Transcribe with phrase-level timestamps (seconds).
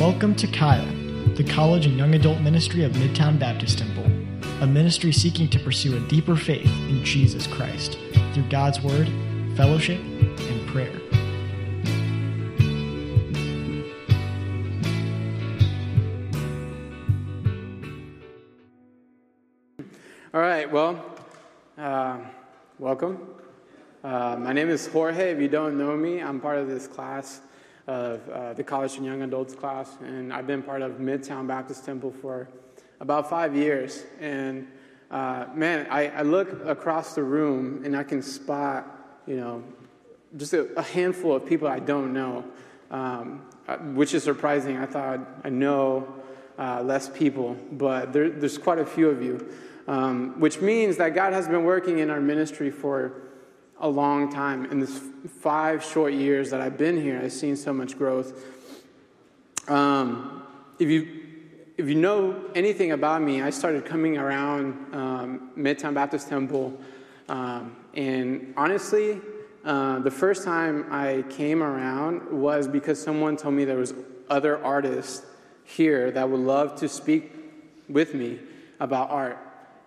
[0.00, 0.90] Welcome to Kaya,
[1.34, 4.06] the college and young adult ministry of Midtown Baptist Temple,
[4.62, 7.98] a ministry seeking to pursue a deeper faith in Jesus Christ
[8.32, 9.10] through God's Word,
[9.58, 10.90] fellowship, and prayer.
[20.32, 21.04] All right, well,
[21.76, 22.20] uh,
[22.78, 23.28] welcome.
[24.02, 25.32] Uh, my name is Jorge.
[25.32, 27.42] If you don't know me, I'm part of this class
[27.90, 31.84] of uh, the college and young adults class, and I've been part of Midtown Baptist
[31.84, 32.48] Temple for
[33.00, 34.04] about five years.
[34.20, 34.68] And
[35.10, 38.86] uh, man, I, I, look across the room and I can spot,
[39.26, 39.64] you know,
[40.36, 42.44] just a, a handful of people I don't know,
[42.92, 44.76] um, uh, which is surprising.
[44.76, 46.14] I thought I know
[46.60, 49.52] uh, less people, but there, there's quite a few of you,
[49.88, 53.14] um, which means that God has been working in our ministry for
[53.80, 54.66] a long time.
[54.66, 55.00] In this
[55.40, 58.44] five short years that I've been here, I've seen so much growth.
[59.68, 60.42] Um,
[60.78, 61.16] if you
[61.76, 66.78] if you know anything about me, I started coming around um, Midtown Baptist Temple,
[67.30, 69.18] um, and honestly,
[69.64, 73.94] uh, the first time I came around was because someone told me there was
[74.28, 75.24] other artists
[75.64, 77.32] here that would love to speak
[77.88, 78.40] with me
[78.78, 79.38] about art.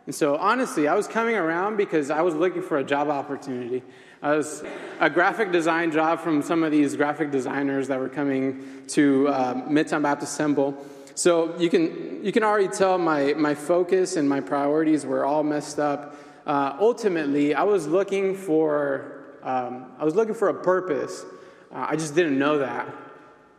[0.06, 3.84] And so, honestly, I was coming around because I was looking for a job opportunity.
[4.22, 4.64] I was
[5.00, 9.54] a graphic design job from some of these graphic designers that were coming to uh,
[9.68, 10.78] Midtown Baptist Temple.
[11.16, 15.44] So you can you can already tell my my focus and my priorities were all
[15.44, 16.16] messed up.
[16.46, 21.26] Uh, ultimately, I was looking for um, I was looking for a purpose.
[21.72, 22.94] Uh, I just didn't know that.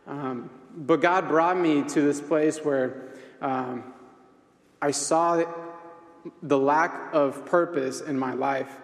[0.07, 3.93] Um, but God brought me to this place where um,
[4.81, 5.35] I saw
[6.41, 8.75] the lack of purpose in my life.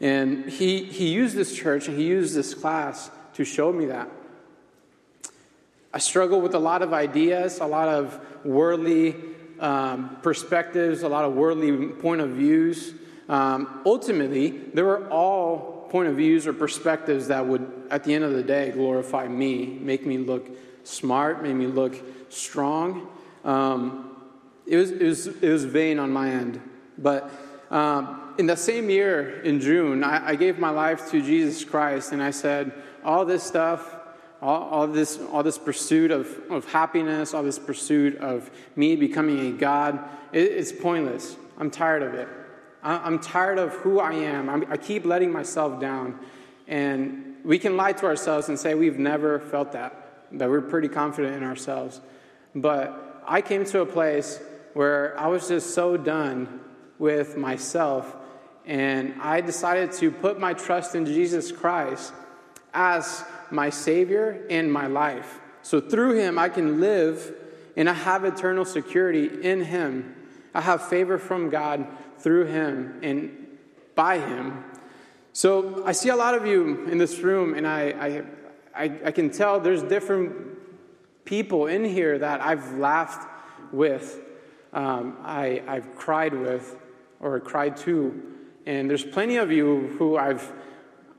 [0.00, 4.08] And he, he used this church and he used this class to show me that.
[5.92, 9.16] I struggle with a lot of ideas, a lot of worldly
[9.60, 12.92] um, perspectives, a lot of worldly point of views.
[13.28, 18.24] Um, ultimately, they were all point of views or perspectives that would, at the end
[18.24, 20.48] of the day, glorify me, make me look
[20.84, 21.96] smart, make me look
[22.28, 23.08] strong.
[23.44, 24.16] Um,
[24.66, 26.60] it, was, it, was, it was vain on my end.
[26.98, 27.30] But
[27.70, 32.12] um, in the same year, in June, I, I, gave my life to Jesus Christ,
[32.12, 32.72] and I said,
[33.04, 33.96] all this stuff,
[34.40, 39.46] all, all, this, all this pursuit of, of happiness, all this pursuit of me becoming
[39.46, 39.98] a God,
[40.32, 41.36] it, it's pointless.
[41.58, 42.28] I'm tired of it.
[42.82, 44.48] I, am tired of who I am.
[44.48, 46.18] I'm, I keep letting myself down.
[46.68, 50.88] And we can lie to ourselves and say we've never felt that, that we're pretty
[50.88, 52.00] confident in ourselves.
[52.54, 54.40] But I came to a place
[54.74, 56.60] where I was just so done
[56.98, 58.16] with myself,
[58.64, 62.12] and I decided to put my trust in Jesus Christ
[62.74, 65.40] as my Savior in my life.
[65.62, 67.34] So through Him, I can live
[67.76, 70.14] and I have eternal security in Him.
[70.54, 71.86] I have favor from God
[72.18, 73.46] through Him and
[73.94, 74.64] by Him.
[75.32, 77.82] So I see a lot of you in this room, and I,
[78.74, 80.34] I, I, I can tell there's different
[81.26, 83.28] people in here that I've laughed
[83.72, 84.18] with,
[84.72, 86.76] um, I, I've cried with,
[87.20, 88.22] or cried too.
[88.66, 90.52] And there's plenty of you who I've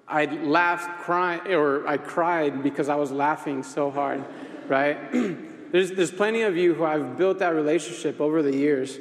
[0.07, 4.23] I laughed, crying, or I cried because I was laughing so hard,
[4.69, 4.97] right?
[5.71, 8.97] there's, there's plenty of you who I've built that relationship over the years.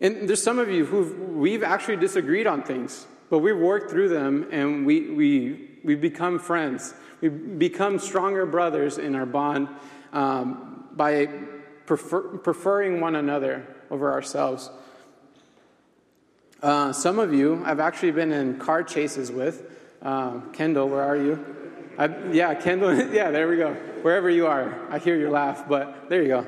[0.00, 4.08] And there's some of you who we've actually disagreed on things, but we've worked through
[4.08, 6.92] them and we, we, we've become friends.
[7.20, 9.68] We've become stronger brothers in our bond
[10.12, 11.26] um, by
[11.86, 14.70] prefer, preferring one another over ourselves.
[16.62, 19.68] Uh, some of you I've actually been in car chases with.
[20.00, 21.44] Uh, Kendall, where are you?
[21.98, 23.74] I, yeah, Kendall, yeah, there we go.
[24.02, 26.46] Wherever you are, I hear your laugh, but there you go.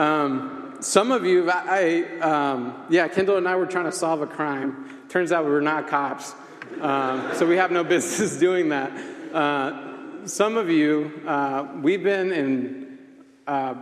[0.00, 4.26] Um, some of you, I, um, yeah, Kendall and I were trying to solve a
[4.26, 4.88] crime.
[5.10, 6.34] Turns out we were not cops,
[6.80, 8.90] um, so we have no business doing that.
[9.34, 12.98] Uh, some of you, uh, we've been in
[13.46, 13.74] uh,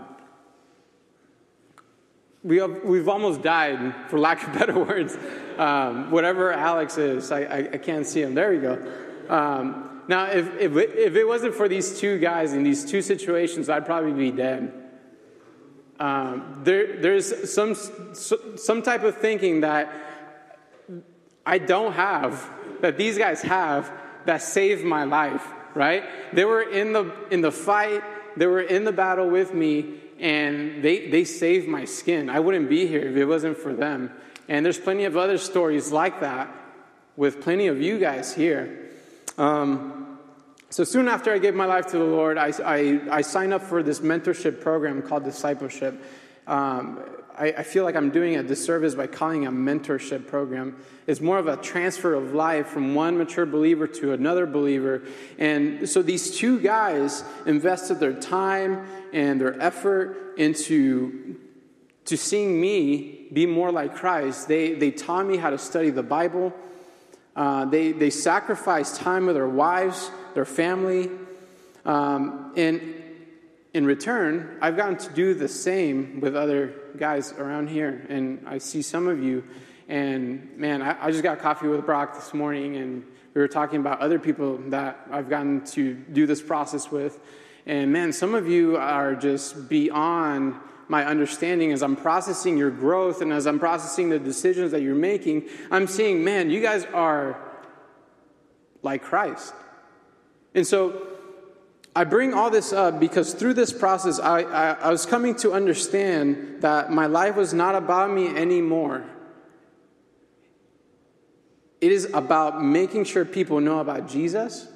[2.43, 5.17] we have, we've almost died, for lack of better words.
[5.56, 8.35] Um, whatever Alex is, I, I, I, can't see him.
[8.35, 8.75] There we go.
[9.29, 13.69] Um, now, if, if, if it wasn't for these two guys in these two situations,
[13.69, 14.73] I'd probably be dead.
[15.99, 19.93] Um, there, there's some, some type of thinking that
[21.44, 22.49] I don't have,
[22.81, 23.90] that these guys have,
[24.26, 25.44] that saved my life,
[25.75, 26.05] right?
[26.32, 28.02] They were in the, in the fight,
[28.37, 32.29] they were in the battle with me, and they, they saved my skin.
[32.29, 34.11] I wouldn't be here if it wasn't for them.
[34.49, 36.53] And there's plenty of other stories like that
[37.17, 38.91] with plenty of you guys here.
[39.37, 40.05] Um,
[40.70, 43.62] So soon after I gave my life to the Lord, I, I, I signed up
[43.62, 45.94] for this mentorship program called discipleship.
[46.47, 47.00] Um,
[47.38, 50.76] I, I, feel like I'm doing a disservice by calling a mentorship program.
[51.06, 55.02] It's more of a transfer of life from one mature believer to another believer.
[55.38, 61.37] And so these two guys invested their time and their effort into
[62.06, 64.49] to seeing me be more like Christ.
[64.49, 66.55] They, they taught me how to study the Bible.
[67.37, 71.11] Uh, they, they sacrificed time with their wives, their family.
[71.85, 72.98] Um, and
[73.75, 78.06] in return, I've gotten to do the same with other guys around here.
[78.09, 79.44] And I see some of you.
[79.88, 83.05] And man, I, I just got coffee with Brock this morning, and
[83.35, 87.20] we were talking about other people that I've gotten to do this process with.
[87.67, 90.55] And man, some of you are just beyond
[90.88, 94.94] my understanding as I'm processing your growth and as I'm processing the decisions that you're
[94.94, 95.49] making.
[95.71, 97.38] I'm seeing, man, you guys are
[98.82, 99.55] like Christ.
[100.55, 101.18] And so
[101.99, 105.53] I bring all this up because through this process, I, I, I was coming to
[105.53, 109.05] understand that my life was not about me anymore.
[111.81, 114.69] It is about making sure people know about Jesus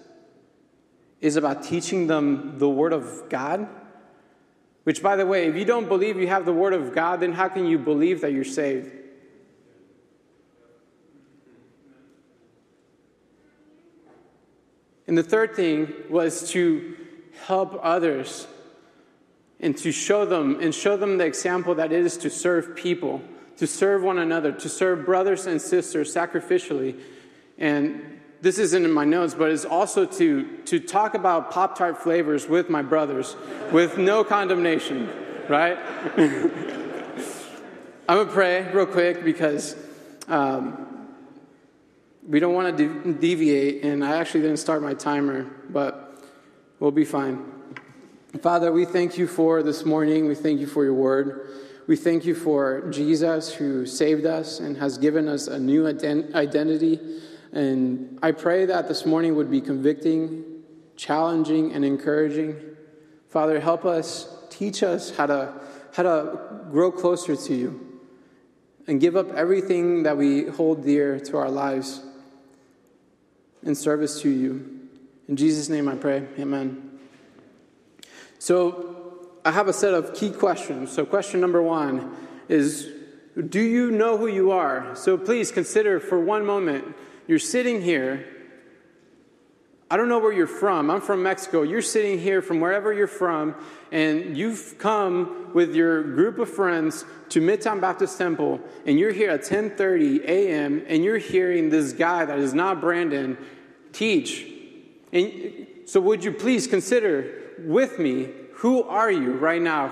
[1.21, 3.69] is about teaching them the Word of God.
[4.83, 7.35] Which, by the way, if you don't believe you have the Word of God, then
[7.35, 8.91] how can you believe that you're saved?
[15.07, 16.97] And the third thing was to
[17.47, 18.47] help others
[19.61, 23.23] and to show them and show them the example that it is to serve people,
[23.57, 27.01] to serve one another, to serve brothers and sisters sacrificially.
[27.59, 32.03] And this isn't in my notes, but it's also to, to talk about Pop Tart
[32.03, 33.37] flavors with my brothers
[33.71, 35.09] with no condemnation,
[35.49, 35.79] right?
[38.09, 39.77] I'm to pray real quick because
[40.27, 41.09] um,
[42.27, 46.02] we don't want to de- deviate, and I actually didn't start my timer, but
[46.83, 47.39] we'll be fine.
[48.41, 50.27] Father, we thank you for this morning.
[50.27, 51.49] We thank you for your word.
[51.87, 56.35] We thank you for Jesus who saved us and has given us a new ident-
[56.35, 56.99] identity
[57.53, 60.43] and I pray that this morning would be convicting,
[60.97, 62.57] challenging, and encouraging.
[63.29, 65.61] Father, help us, teach us how to,
[65.93, 68.01] how to grow closer to you
[68.89, 72.03] and give up everything that we hold dear to our lives
[73.63, 74.82] in service to you.
[75.33, 76.27] In Jesus' name I pray.
[76.39, 76.91] Amen.
[78.39, 80.93] So, I have a set of key questions.
[80.93, 82.15] So, question number one
[82.51, 82.87] is
[83.49, 84.95] Do you know who you are?
[84.95, 86.85] So, please consider for one moment
[87.27, 88.27] you're sitting here.
[89.91, 90.91] I don't know where you're from.
[90.91, 91.63] I'm from Mexico.
[91.63, 93.55] You're sitting here from wherever you're from,
[93.91, 99.31] and you've come with your group of friends to Midtown Baptist Temple, and you're here
[99.31, 100.85] at 10:30 a.m.
[100.87, 103.39] and you're hearing this guy that is not Brandon
[103.95, 104.53] teach.
[105.13, 109.89] And so, would you please consider with me who are you right now?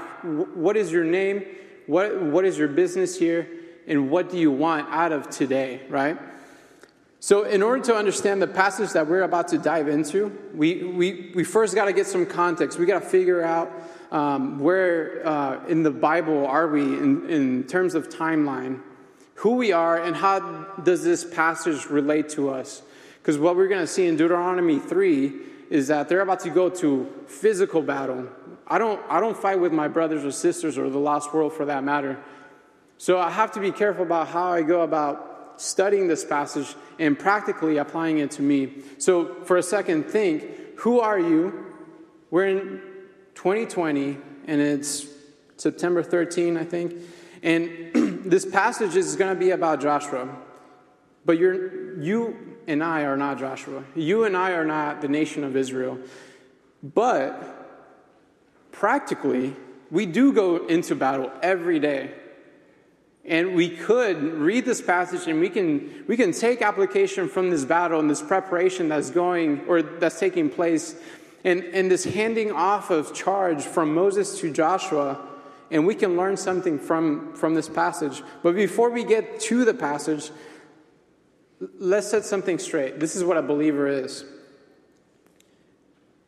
[0.55, 1.45] What is your name?
[1.87, 3.49] What, what is your business here?
[3.87, 6.19] And what do you want out of today, right?
[7.19, 11.33] So, in order to understand the passage that we're about to dive into, we, we,
[11.35, 12.79] we first got to get some context.
[12.79, 13.71] We got to figure out
[14.11, 18.81] um, where uh, in the Bible are we in, in terms of timeline,
[19.35, 20.41] who we are, and how
[20.83, 22.83] does this passage relate to us.
[23.21, 25.33] Because what we're going to see in Deuteronomy 3
[25.71, 28.29] is that they're about to go to physical battle.
[28.67, 31.65] I don't, I don't fight with my brothers or sisters or the lost world for
[31.67, 32.19] that matter.
[32.99, 37.19] So I have to be careful about how I go about studying this passage and
[37.19, 38.73] practically applying it to me.
[38.99, 40.45] So, for a second, think
[40.77, 41.67] who are you?
[42.31, 42.81] We're in
[43.35, 45.07] 2020, and it's
[45.57, 46.95] September 13, I think.
[47.43, 50.29] And this passage is going to be about Joshua.
[51.25, 53.83] But you're, you and I are not Joshua.
[53.97, 55.99] You and I are not the nation of Israel.
[56.83, 57.33] But
[58.71, 59.57] practically,
[59.91, 62.13] we do go into battle every day.
[63.25, 67.65] And we could read this passage and we can, we can take application from this
[67.65, 70.95] battle and this preparation that's going or that's taking place
[71.45, 75.19] and, and this handing off of charge from Moses to Joshua.
[75.71, 78.23] And we can learn something from, from this passage.
[78.43, 80.31] But before we get to the passage,
[81.79, 83.01] let's set something straight.
[83.01, 84.25] This is what a believer is.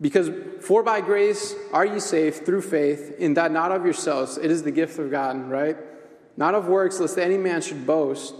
[0.00, 4.50] Because for by grace are you saved through faith, in that not of yourselves, it
[4.50, 5.76] is the gift of God, right?
[6.36, 8.34] not of works, lest any man should boast.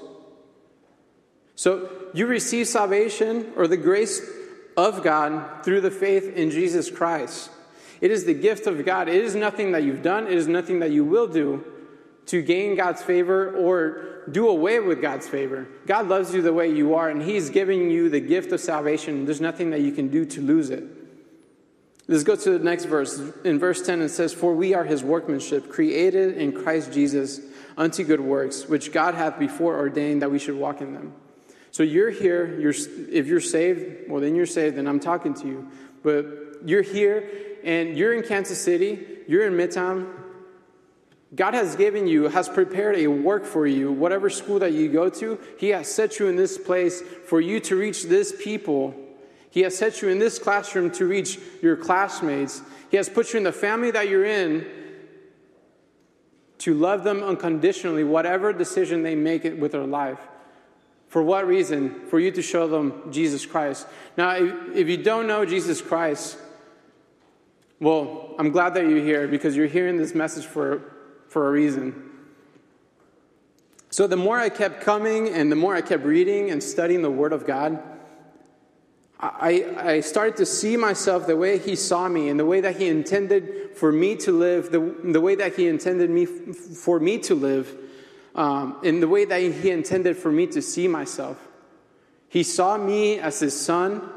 [1.55, 4.23] So you receive salvation or the grace
[4.77, 7.51] of God through the faith in Jesus Christ.
[8.01, 9.09] It is the gift of God.
[9.09, 11.65] It is nothing that you've done, it is nothing that you will do
[12.27, 15.67] to gain God's favor or do away with God's favor.
[15.87, 19.25] God loves you the way you are, and He's giving you the gift of salvation.
[19.25, 20.85] There's nothing that you can do to lose it.
[22.09, 23.21] Let's go to the next verse.
[23.45, 27.41] In verse 10, it says, For we are his workmanship, created in Christ Jesus
[27.77, 31.15] unto good works, which God hath before ordained that we should walk in them.
[31.71, 32.75] So you're here, you're,
[33.11, 35.69] if you're saved, well, then you're saved, and I'm talking to you.
[36.03, 36.27] But
[36.67, 37.29] you're here,
[37.65, 40.07] and you're in Kansas City, you're in Midtown.
[41.35, 45.09] God has given you, has prepared a work for you, whatever school that you go
[45.09, 48.95] to, He has set you in this place for you to reach this people
[49.53, 52.63] he has set you in this classroom to reach your classmates.
[52.91, 54.67] He has put you in the family that you're in
[56.57, 60.21] to love them unconditionally, whatever decision they make with their life.
[61.09, 62.07] For what reason?
[62.07, 63.87] For you to show them Jesus Christ.
[64.17, 66.39] Now, if you don't know Jesus Christ,
[67.79, 70.92] well, I'm glad that you're here because you're hearing this message for,
[71.33, 72.11] for a reason.
[73.91, 77.11] So, the more I kept coming and the more I kept reading and studying the
[77.11, 77.83] Word of God,
[79.19, 82.77] I, I started to see myself the way he saw me and the way that
[82.77, 87.19] he intended for me to live, the, the way that he intended me for me
[87.19, 87.73] to live,
[88.35, 91.39] um, in the way that he intended for me to see myself.
[92.29, 94.09] He saw me as his son.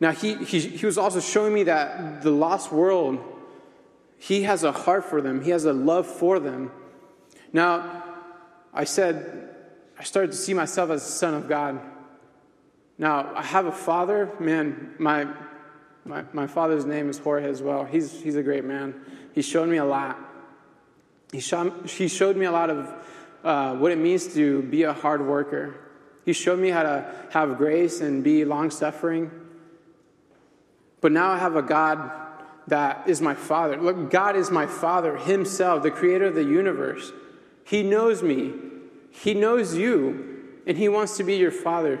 [0.00, 3.31] Now, he, he, he was also showing me that the lost world,
[4.22, 6.70] he has a heart for them, he has a love for them.
[7.52, 8.04] Now,
[8.72, 9.48] I said,
[9.98, 11.80] I started to see myself as the son of God.
[12.98, 14.30] Now, I have a father.
[14.38, 15.26] Man, my,
[16.04, 17.84] my, my father's name is Jorge as well.
[17.84, 18.94] He's, he's a great man.
[19.32, 20.16] He showed me a lot.
[21.32, 22.94] He, showed, he showed me a lot of
[23.42, 25.74] uh, what it means to be a hard worker.
[26.24, 29.32] He showed me how to have grace and be long suffering.
[31.00, 32.21] But now I have a God
[32.68, 33.76] that is my father.
[33.76, 37.12] Look, God is my father himself, the creator of the universe.
[37.64, 38.52] He knows me,
[39.10, 42.00] He knows you, and He wants to be your father.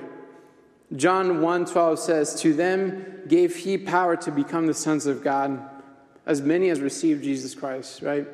[0.94, 5.60] John 1:12 says, "To them gave he power to become the sons of God,
[6.26, 8.26] as many as received Jesus Christ," right?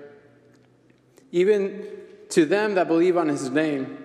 [1.30, 1.86] Even
[2.30, 3.96] to them that believe on his name.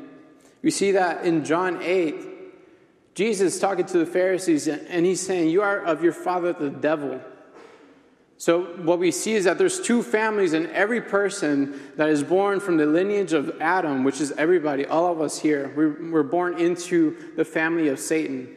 [0.62, 2.16] We see that in John 8,
[3.16, 7.20] Jesus talking to the Pharisees and he's saying, "You are of your father the devil."
[8.44, 12.60] So, what we see is that there's two families in every person that is born
[12.60, 15.72] from the lineage of Adam, which is everybody, all of us here.
[15.78, 18.54] We're, we're born into the family of Satan.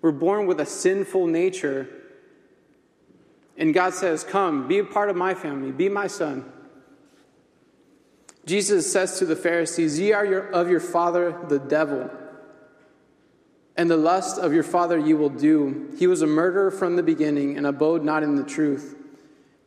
[0.00, 1.86] We're born with a sinful nature.
[3.58, 6.50] And God says, Come, be a part of my family, be my son.
[8.46, 12.10] Jesus says to the Pharisees, Ye are your, of your father, the devil,
[13.76, 15.94] and the lust of your father you will do.
[15.98, 18.95] He was a murderer from the beginning and abode not in the truth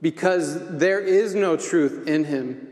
[0.02, 2.68] because there is no truth in him.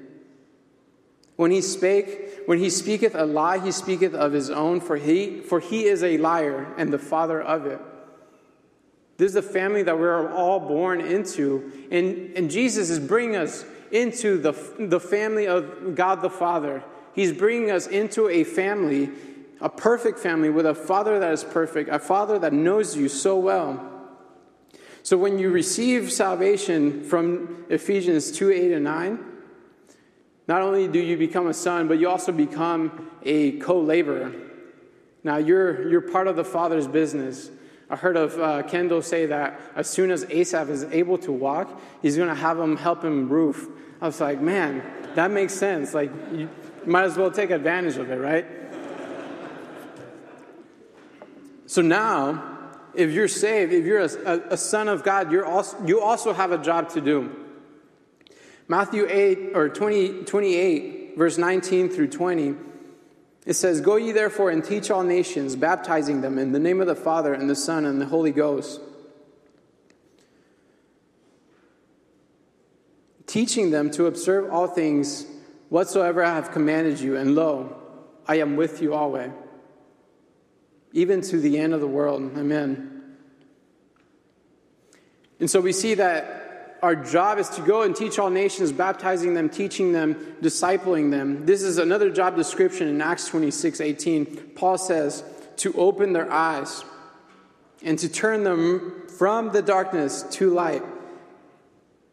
[1.36, 5.42] When he spake, when he speaketh a lie, he speaketh of his own, for he,
[5.42, 7.80] for he is a liar and the father of it.
[9.18, 11.72] This is the family that we're all born into.
[11.92, 16.84] And, and Jesus is bringing us into the, the family of God the Father.
[17.14, 19.10] He's bringing us into a family,
[19.60, 23.38] a perfect family, with a father that is perfect, a father that knows you so
[23.38, 23.97] well.
[25.08, 29.20] So when you receive salvation from Ephesians 2 8 and 9,
[30.50, 34.34] not only do you become a son, but you also become a co laborer.
[35.24, 37.50] Now you're, you're part of the Father's business.
[37.90, 41.82] I heard of uh, Kendall say that as soon as Asaph is able to walk,
[42.02, 43.66] he's going to have him help him roof.
[44.02, 44.84] I was like, man,
[45.16, 45.94] that makes sense.
[45.94, 46.50] Like, you
[46.86, 48.46] might as well take advantage of it, right?
[51.66, 52.57] So now,
[52.98, 56.52] if you're saved, if you're a, a, son of God, you're also, you also have
[56.52, 57.34] a job to do.
[58.68, 62.56] Matthew 8 or 20, 28, verse 19 through 20,
[63.46, 66.88] it says, Go ye therefore and teach all nations, baptizing them in the name of
[66.88, 68.82] the Father and the Son and the Holy Ghost,
[73.28, 75.28] teaching them to observe all things
[75.70, 77.78] whatsoever I have commanded you, and lo,
[78.28, 79.32] I am with you always
[80.94, 82.22] even to the end of the world.
[82.38, 83.16] Amen.
[85.40, 89.34] And so we see that our job is to go and teach all nations, baptizing
[89.34, 91.46] them, teaching them, discipling them.
[91.46, 94.26] This is another job description in Acts 26 18.
[94.56, 95.24] Paul says,
[95.58, 96.84] to open their eyes
[97.84, 100.84] and to turn them from the darkness to light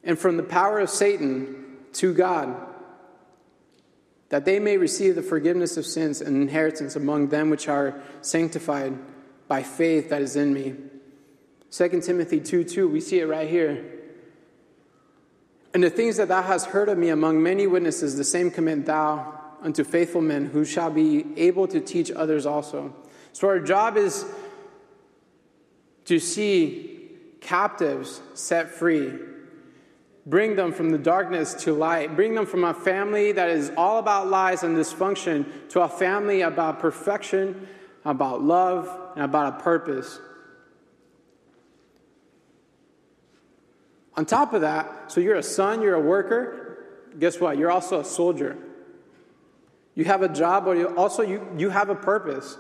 [0.03, 2.74] and from the power of Satan to God
[4.31, 8.99] that they may receive the forgiveness of sins and inheritance among them which are sanctified
[9.49, 10.75] by faith that is in me.
[11.71, 13.85] 2 Timothy 2 2, we see it right here.
[15.73, 18.87] And the things that thou hast heard of me among many witnesses, the same commit
[18.87, 22.95] thou unto faithful men who shall be able to teach others also.
[23.33, 24.25] So our job is
[26.05, 29.13] to see captives set free.
[30.27, 32.17] Bring them from the darkness to light.
[32.17, 36.41] Bring them from a family that is all about lies and dysfunction to a family
[36.41, 37.69] about perfection,
[38.05, 40.19] about love, and about a purpose.
[44.17, 46.85] On top of that, so you're a son, you're a worker.
[47.19, 47.59] Guess what?
[47.59, 48.57] You're also a soldier.
[49.95, 52.57] You have a job, but you also you, you have a purpose.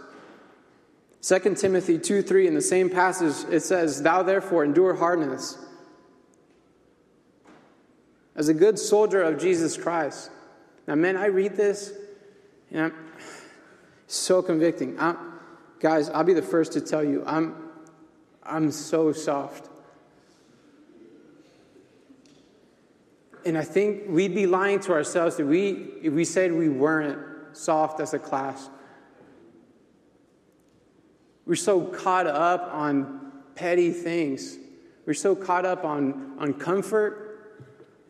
[1.22, 5.63] 2 Timothy 2 3, in the same passage, it says, Thou therefore endure hardness
[8.36, 10.30] as a good soldier of Jesus Christ.
[10.86, 11.92] Now, man, I read this
[12.70, 12.94] and I'm
[14.06, 14.98] so convicting.
[14.98, 15.16] I'm,
[15.80, 17.54] guys, I'll be the first to tell you, I'm,
[18.42, 19.68] I'm so soft.
[23.46, 25.70] And I think we'd be lying to ourselves if we,
[26.02, 28.70] if we said we weren't soft as a class.
[31.46, 34.56] We're so caught up on petty things.
[35.04, 37.23] We're so caught up on, on comfort,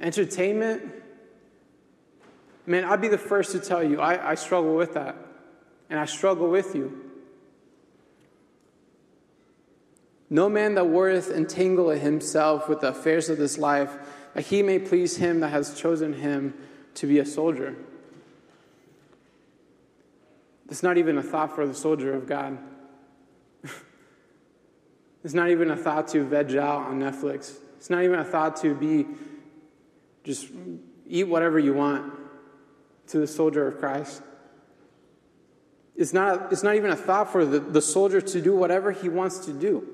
[0.01, 0.83] entertainment.
[2.67, 5.17] Man, I'd be the first to tell you, I, I struggle with that.
[5.91, 7.05] And I struggle with you.
[10.31, 13.95] No man that worth entangle himself with the affairs of this life,
[14.35, 16.55] that he may please him that has chosen him
[16.95, 17.77] to be a soldier.
[20.69, 22.59] It's not even a thought for the soldier of God.
[25.25, 27.57] it's not even a thought to veg out on Netflix.
[27.77, 29.07] It's not even a thought to be
[30.25, 30.49] just
[31.07, 32.13] eat whatever you want
[33.09, 34.23] to the soldier of Christ.
[35.97, 39.09] It's not, it's not even a thought for the, the soldier to do whatever he
[39.09, 39.87] wants to do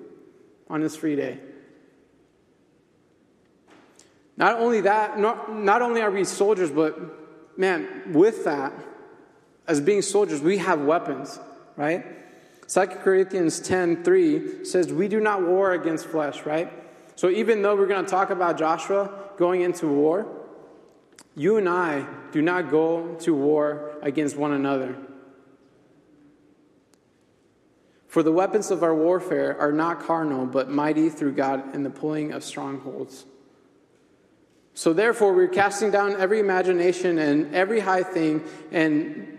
[0.69, 1.41] on his free day.
[4.37, 8.73] Not only that, not, not only are we soldiers, but man, with that,
[9.69, 11.39] as being soldiers, we have weapons,
[11.77, 12.07] right?
[12.69, 16.73] 2 Corinthians 10 3 says, We do not war against flesh, right?
[17.17, 20.27] So even though we're going to talk about Joshua going into war,
[21.35, 24.95] you and I do not go to war against one another.
[28.07, 31.91] For the weapons of our warfare are not carnal, but mighty through God in the
[31.91, 33.25] pulling of strongholds.
[34.75, 39.39] So therefore, we're casting down every imagination and every high thing and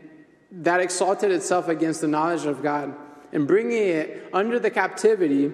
[0.52, 2.95] that exalted itself against the knowledge of God
[3.32, 5.52] and bringing it under the captivity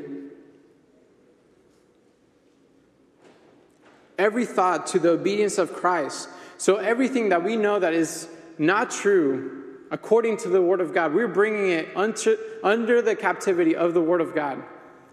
[4.17, 6.29] every thought to the obedience of Christ.
[6.57, 8.27] So everything that we know that is
[8.57, 13.75] not true according to the word of God, we're bringing it under, under the captivity
[13.75, 14.63] of the word of God,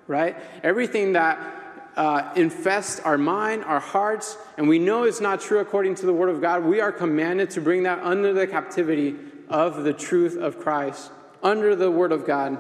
[0.09, 0.37] right?
[0.63, 1.39] Everything that
[1.97, 6.13] uh, infest our mind, our hearts, and we know it's not true according to the
[6.13, 9.15] Word of God, we are commanded to bring that under the captivity
[9.49, 11.13] of the truth of Christ,
[11.43, 12.59] under the Word of God.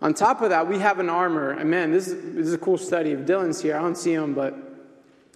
[0.00, 1.50] On top of that, we have an armor.
[1.50, 3.10] And man, this is, this is a cool study.
[3.10, 4.56] If Dylan's here, I don't see him, but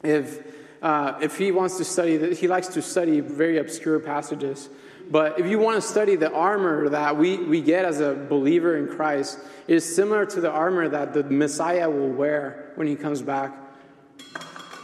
[0.03, 0.43] if,
[0.83, 4.69] uh, if he wants to study, he likes to study very obscure passages.
[5.11, 8.77] But if you want to study the armor that we, we get as a believer
[8.77, 12.97] in Christ, it is similar to the armor that the Messiah will wear when he
[12.97, 13.57] comes back.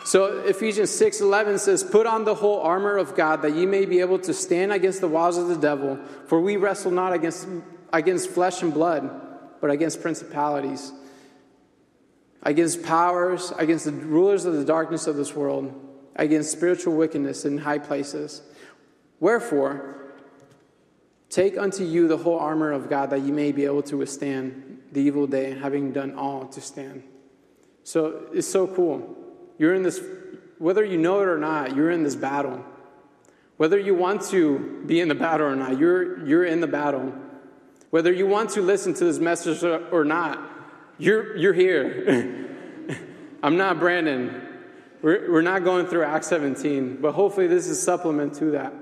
[0.05, 4.01] So Ephesians 6:11 says, "Put on the whole armor of God that ye may be
[4.01, 7.46] able to stand against the wiles of the devil, for we wrestle not against
[7.92, 9.09] against flesh and blood,
[9.61, 10.92] but against principalities,
[12.42, 15.72] against powers, against the rulers of the darkness of this world,
[16.16, 18.42] against spiritual wickedness in high places.
[19.20, 19.92] Wherefore,
[21.33, 24.83] Take unto you the whole armor of God that you may be able to withstand
[24.92, 27.05] the evil day, having done all to stand.
[27.85, 29.16] So it's so cool.
[29.57, 30.05] You're in this,
[30.59, 32.62] whether you know it or not, you're in this battle.
[33.57, 37.14] Whether you want to be in the battle or not, you're, you're in the battle.
[37.88, 40.38] Whether you want to listen to this message or not,
[41.03, 42.49] you're, you're here.
[43.43, 44.41] I'm not Brandon.
[45.03, 48.73] We're, we're not going through Acts 17, but hopefully this is supplement to that.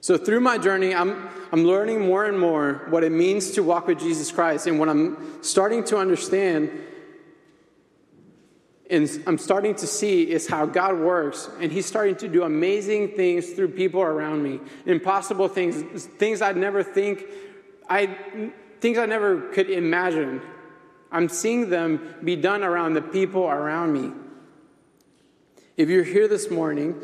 [0.00, 3.88] So, through my journey, I'm, I'm learning more and more what it means to walk
[3.88, 4.68] with Jesus Christ.
[4.68, 6.70] And what I'm starting to understand
[8.90, 11.48] and I'm starting to see is how God works.
[11.58, 14.60] And He's starting to do amazing things through people around me.
[14.86, 17.24] Impossible things, things I'd never think,
[17.88, 18.52] I,
[18.84, 20.42] things I never could imagine.
[21.10, 24.12] I'm seeing them be done around the people around me.
[25.78, 27.00] If you're here this morning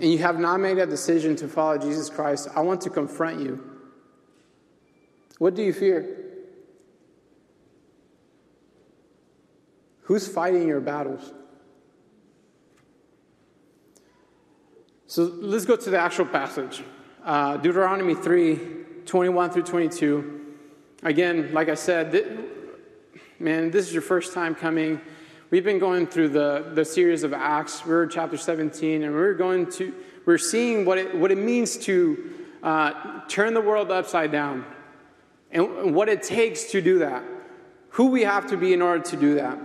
[0.00, 3.40] and you have not made a decision to follow Jesus Christ, I want to confront
[3.40, 3.68] you.
[5.38, 6.24] What do you fear?
[10.02, 11.32] Who's fighting your battles?
[15.08, 16.84] So let's go to the actual passage
[17.24, 18.60] uh, Deuteronomy 3
[19.04, 20.35] 21 through 22.
[21.06, 22.26] Again, like I said, th-
[23.38, 25.00] man, this is your first time coming,
[25.50, 27.86] we've been going through the, the series of Acts.
[27.86, 32.34] We're chapter 17, and we're going to, we're seeing what it, what it means to
[32.60, 34.64] uh, turn the world upside down
[35.52, 37.22] and what it takes to do that,
[37.90, 39.60] who we have to be in order to do that.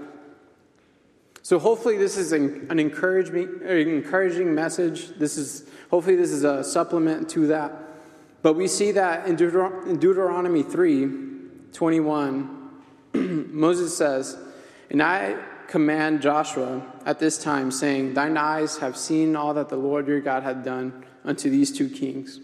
[1.41, 5.17] So hopefully this is an, an encouraging, encouraging message.
[5.17, 7.73] This is hopefully this is a supplement to that.
[8.43, 9.39] But we see that in,
[9.87, 11.30] in Deuteronomy 3,
[11.73, 12.69] 21,
[13.13, 14.37] Moses says,
[14.89, 19.77] And I command Joshua at this time, saying, Thine eyes have seen all that the
[19.77, 22.39] Lord your God had done unto these two kings.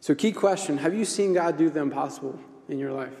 [0.00, 3.16] So, key question Have you seen God do the impossible in your life?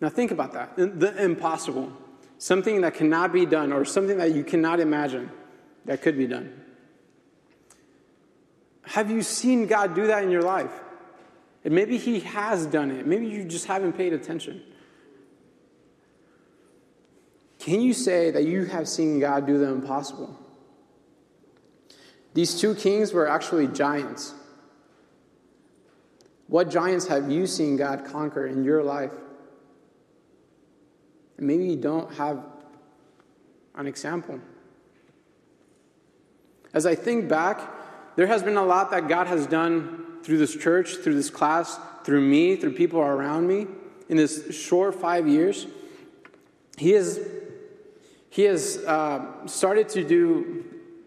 [0.00, 1.92] Now, think about that the impossible.
[2.40, 5.30] Something that cannot be done, or something that you cannot imagine
[5.86, 6.52] that could be done.
[8.88, 10.72] Have you seen God do that in your life?
[11.62, 13.06] And maybe He has done it.
[13.06, 14.62] Maybe you just haven't paid attention.
[17.58, 20.38] Can you say that you have seen God do the impossible?
[22.32, 24.32] These two kings were actually giants.
[26.46, 29.12] What giants have you seen God conquer in your life?
[31.36, 32.42] And maybe you don't have
[33.74, 34.40] an example.
[36.72, 37.60] As I think back,
[38.18, 41.78] there has been a lot that God has done through this church, through this class,
[42.02, 43.68] through me, through people around me
[44.08, 45.68] in this short five years.
[46.76, 47.20] He has,
[48.28, 50.64] he has uh, started to do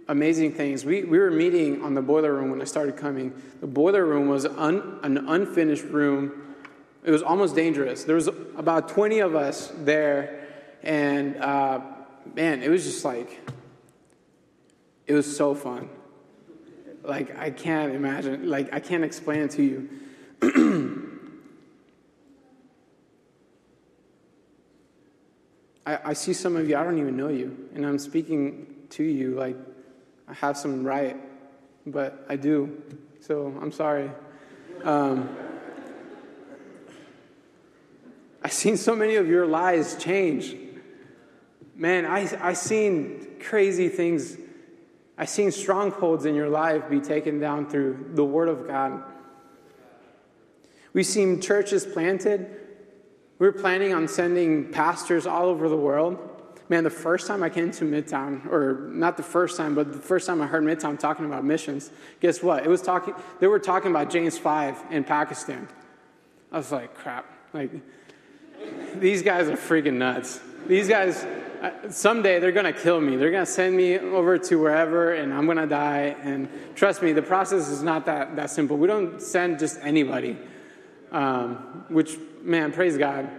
[0.07, 0.85] amazing things.
[0.85, 3.33] We, we were meeting on the boiler room when I started coming.
[3.59, 6.55] The boiler room was un, an unfinished room.
[7.03, 8.05] It was almost dangerous.
[8.05, 10.47] There was about 20 of us there,
[10.81, 11.81] and uh,
[12.33, 13.41] man, it was just like,
[15.07, 15.89] it was so fun.
[17.03, 19.89] Like, I can't imagine, like, I can't explain it to you.
[25.85, 29.03] I, I see some of you, I don't even know you, and I'm speaking to
[29.03, 29.57] you like
[30.27, 31.17] I have some right,
[31.85, 32.81] but I do.
[33.19, 34.11] So I'm sorry.
[34.83, 35.29] Um,
[38.43, 40.55] I've seen so many of your lives change.
[41.75, 44.37] Man, I, I've seen crazy things.
[45.21, 49.03] I've seen strongholds in your life be taken down through the Word of God.
[50.93, 52.49] We've seen churches planted.
[53.37, 56.17] We were planning on sending pastors all over the world.
[56.69, 59.99] Man, the first time I came to Midtown, or not the first time, but the
[59.99, 62.65] first time I heard Midtown talking about missions, guess what?
[62.65, 65.67] It was talking, they were talking about James 5 in Pakistan.
[66.51, 67.27] I was like, crap.
[67.53, 67.69] Like,
[68.95, 70.39] these guys are freaking nuts.
[70.65, 71.23] These guys,
[71.89, 73.17] someday they're going to kill me.
[73.17, 76.15] They're going to send me over to wherever and I'm going to die.
[76.23, 78.77] And trust me, the process is not that, that simple.
[78.77, 80.37] We don't send just anybody,
[81.11, 83.29] um, which, man, praise God.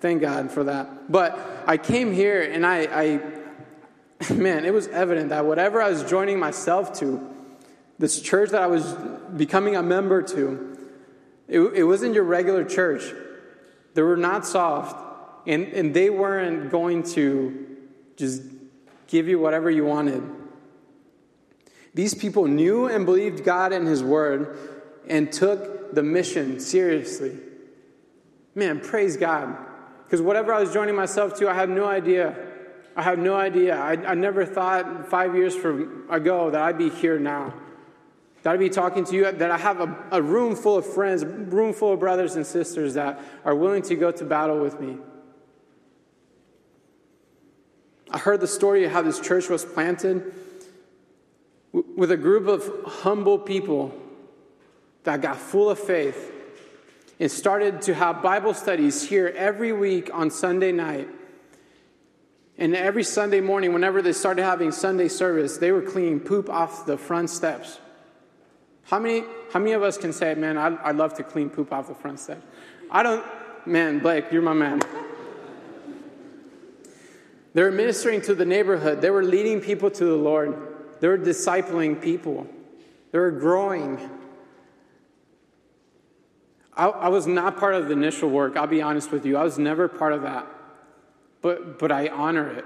[0.00, 1.10] Thank God for that.
[1.10, 3.20] But I came here and I,
[4.30, 7.28] I, man, it was evident that whatever I was joining myself to,
[7.98, 8.94] this church that I was
[9.36, 10.76] becoming a member to,
[11.46, 13.04] it, it wasn't your regular church.
[13.94, 14.96] They were not soft,
[15.46, 17.66] and, and they weren't going to
[18.16, 18.42] just
[19.06, 20.22] give you whatever you wanted.
[21.94, 24.56] These people knew and believed God and His Word
[25.08, 27.38] and took the mission seriously.
[28.54, 29.56] Man, praise God.
[30.04, 32.36] Because whatever I was joining myself to, I had no idea.
[32.94, 33.76] I had no idea.
[33.76, 37.54] I, I never thought five years from ago that I'd be here now.
[38.42, 41.22] That I'd be talking to you, that I have a, a room full of friends,
[41.22, 44.80] a room full of brothers and sisters that are willing to go to battle with
[44.80, 44.98] me.
[48.12, 50.34] I heard the story of how this church was planted
[51.72, 53.98] with a group of humble people
[55.04, 56.30] that got full of faith
[57.18, 61.08] and started to have Bible studies here every week on Sunday night.
[62.58, 66.84] And every Sunday morning, whenever they started having Sunday service, they were cleaning poop off
[66.84, 67.80] the front steps.
[68.84, 71.72] How many, how many of us can say, man, I'd, I'd love to clean poop
[71.72, 72.44] off the front steps?
[72.90, 73.24] I don't,
[73.64, 74.82] man, Blake, you're my man.
[77.54, 79.00] They were ministering to the neighborhood.
[79.00, 80.56] They were leading people to the Lord.
[81.00, 82.46] They were discipling people.
[83.10, 83.98] They were growing.
[86.74, 89.36] I, I, was not part of the initial work, I'll be honest with you.
[89.36, 90.46] I was never part of that.
[91.42, 92.64] But, but I honor it.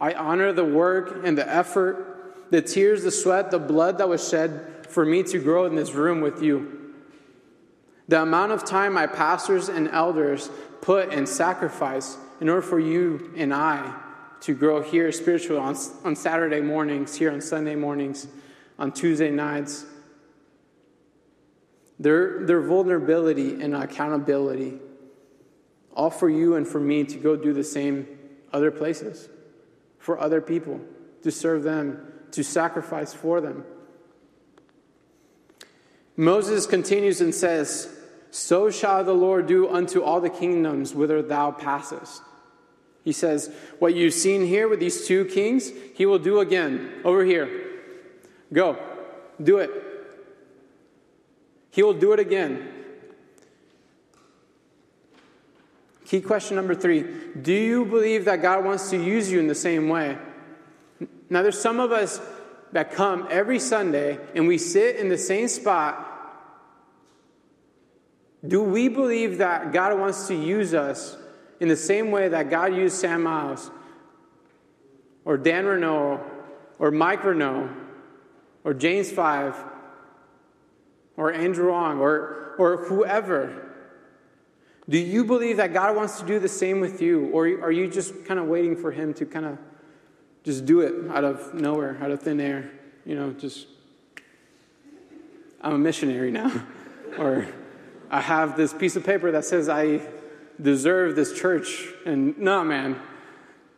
[0.00, 4.28] I honor the work and the effort, the tears, the sweat, the blood that was
[4.28, 6.92] shed for me to grow in this room with you.
[8.08, 13.32] The amount of time my pastors and elders put and sacrifice in order for you
[13.38, 13.90] and I
[14.40, 18.26] to grow here spiritually on, on Saturday mornings, here on Sunday mornings,
[18.78, 19.86] on Tuesday nights,
[21.98, 24.74] their, their vulnerability and accountability,
[25.94, 28.06] all for you and for me to go do the same
[28.52, 29.30] other places,
[29.98, 30.82] for other people,
[31.22, 33.64] to serve them, to sacrifice for them.
[36.14, 37.88] Moses continues and says,
[38.30, 42.20] So shall the Lord do unto all the kingdoms whither thou passest.
[43.04, 47.22] He says, What you've seen here with these two kings, he will do again over
[47.22, 47.48] here.
[48.52, 48.78] Go,
[49.42, 49.70] do it.
[51.70, 52.68] He will do it again.
[56.06, 57.02] Key question number three
[57.40, 60.16] Do you believe that God wants to use you in the same way?
[61.28, 62.20] Now, there's some of us
[62.72, 66.10] that come every Sunday and we sit in the same spot.
[68.46, 71.16] Do we believe that God wants to use us
[71.64, 73.70] in the same way that God used Sam Miles
[75.24, 76.20] or Dan Renault
[76.78, 77.70] or Mike Renault
[78.64, 79.56] or James Five
[81.16, 83.62] or Andrew Wong or, or whoever?
[84.90, 87.30] Do you believe that God wants to do the same with you?
[87.30, 89.56] Or are you just kind of waiting for Him to kind of
[90.44, 92.70] just do it out of nowhere, out of thin air?
[93.06, 93.68] You know, just,
[95.62, 96.52] I'm a missionary now.
[97.18, 97.48] or
[98.10, 100.06] I have this piece of paper that says I
[100.60, 101.88] deserve this church.
[102.06, 103.00] And no, man.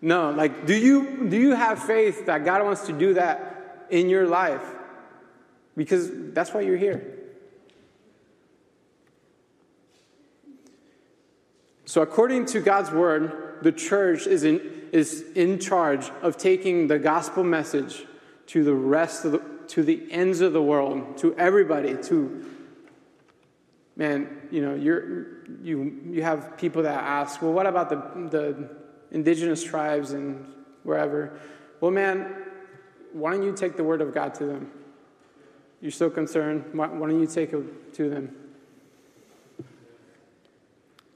[0.03, 4.09] No, like, do you, do you have faith that God wants to do that in
[4.09, 4.62] your life?
[5.77, 7.17] Because that's why you're here.
[11.87, 16.99] So, according to God's word, the church is in, is in charge of taking the
[16.99, 18.05] gospel message
[18.49, 22.45] to the rest of the, to the ends of the world, to everybody, to
[23.97, 27.97] man, you know, you're, you, you have people that ask, well, what about the,
[28.31, 28.69] the
[29.11, 30.47] indigenous tribes and
[30.83, 31.39] wherever?
[31.81, 32.35] Well, man,
[33.13, 34.71] why don't you take the word of God to them?
[35.81, 36.65] You're so concerned.
[36.73, 38.35] Why, why don't you take it to them?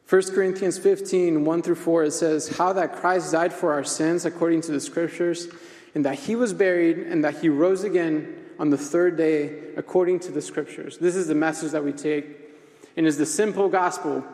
[0.09, 4.25] 1 Corinthians 15, 1 through 4, it says, How that Christ died for our sins
[4.25, 5.47] according to the scriptures,
[5.95, 10.19] and that he was buried, and that he rose again on the third day according
[10.21, 10.99] to the scriptures.
[10.99, 12.50] This is the message that we take,
[12.97, 14.25] and it's the simple gospel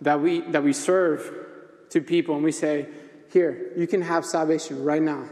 [0.00, 1.32] that we, that we serve
[1.90, 2.88] to people, and we say,
[3.32, 5.28] Here, you can have salvation right now.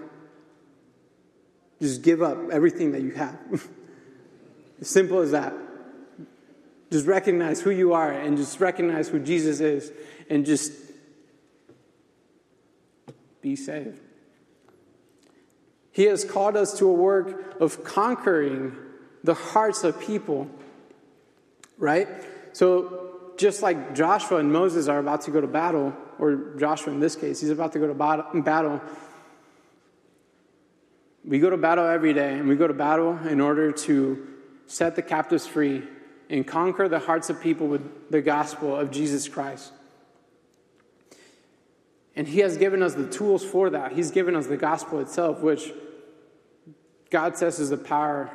[1.81, 3.39] Just give up everything that you have.
[4.81, 5.53] as simple as that.
[6.93, 9.91] Just recognize who you are and just recognize who Jesus is
[10.29, 10.73] and just
[13.41, 13.99] be saved.
[15.91, 18.77] He has called us to a work of conquering
[19.25, 20.49] the hearts of people,
[21.77, 22.09] right?
[22.53, 22.99] So,
[23.37, 27.17] just like Joshua and Moses are about to go to battle, or Joshua in this
[27.17, 27.95] case, he's about to go to
[28.43, 28.81] battle.
[31.25, 34.27] We go to battle every day, and we go to battle in order to
[34.67, 35.83] set the captives free
[36.29, 39.73] and conquer the hearts of people with the gospel of Jesus Christ.
[42.15, 43.93] And He has given us the tools for that.
[43.93, 45.73] He's given us the gospel itself, which
[47.11, 48.31] God says is the power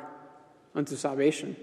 [0.74, 1.56] unto salvation.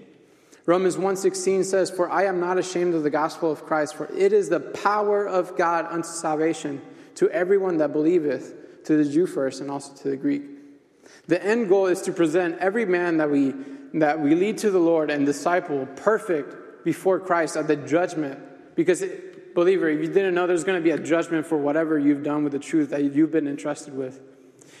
[0.66, 4.32] Romans 1:16 says, "For I am not ashamed of the gospel of Christ, for it
[4.32, 6.80] is the power of God unto salvation
[7.14, 10.42] to everyone that believeth, to the Jew first and also to the Greek."
[11.28, 13.54] The end goal is to present every man that we
[13.94, 18.38] that we lead to the Lord and disciple perfect before Christ at the judgment.
[18.74, 21.98] Because, it, believer, if you didn't know, there's going to be a judgment for whatever
[21.98, 24.20] you've done with the truth that you've been entrusted with.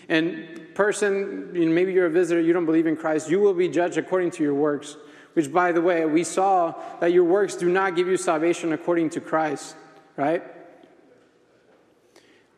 [0.08, 3.96] And, person, maybe you're a visitor, you don't believe in Christ, you will be judged
[3.96, 4.96] according to your works.
[5.36, 9.10] Which, by the way, we saw that your works do not give you salvation according
[9.10, 9.76] to Christ,
[10.16, 10.42] right?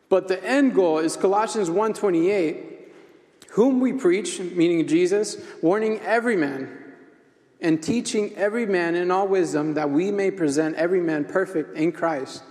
[0.07, 2.69] But the end goal is Colossians 1:28
[3.49, 6.69] whom we preach, meaning Jesus, warning every man
[7.59, 11.91] and teaching every man in all wisdom that we may present every man perfect in
[11.91, 12.43] Christ,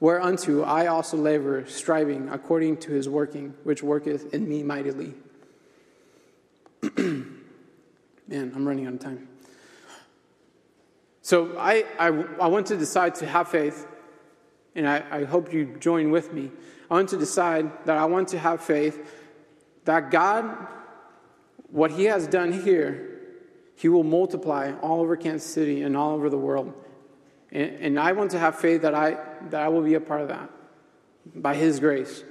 [0.00, 5.14] whereunto I also labor, striving according to his working, which worketh in me mightily.
[6.96, 7.32] Man,
[8.26, 9.28] I'm running out of time.
[11.28, 13.86] So I, I, I want to decide to have faith,
[14.74, 16.50] and I, I hope you join with me.
[16.90, 19.14] I want to decide that I want to have faith
[19.84, 20.56] that God,
[21.70, 23.20] what He has done here,
[23.76, 26.72] He will multiply all over Kansas City and all over the world.
[27.52, 29.18] And, and I want to have faith that I,
[29.50, 30.48] that I will be a part of that
[31.34, 32.24] by His grace.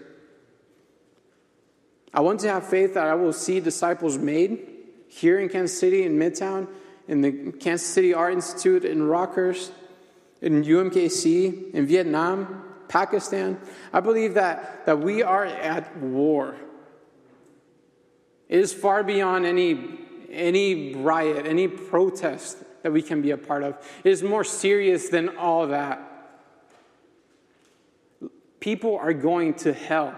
[2.12, 4.68] I want to have faith that I will see disciples made
[5.08, 6.68] here in Kansas City, in Midtown,
[7.08, 9.72] in the Kansas City Art Institute, in Rockhurst,
[10.41, 13.60] in UMKC, in Vietnam, Pakistan.
[13.91, 16.56] I believe that, that we are at war
[18.50, 20.00] it is far beyond any,
[20.32, 23.76] any riot, any protest that we can be a part of.
[24.04, 26.02] It is more serious than all that.
[28.60, 30.17] People are going to hell.